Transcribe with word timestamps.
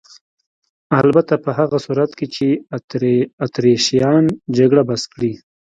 البته 0.99 1.33
په 1.43 1.51
هغه 1.59 1.77
صورت 1.85 2.11
کې 2.17 2.27
چې 2.35 2.47
اتریشیان 3.45 4.23
جګړه 4.57 4.81
بس 4.89 5.03
کړي. 5.13 5.33